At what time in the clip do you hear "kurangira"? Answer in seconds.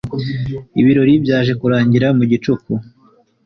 1.61-2.07